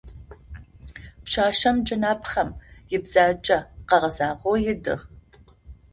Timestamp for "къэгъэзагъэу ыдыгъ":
3.87-5.03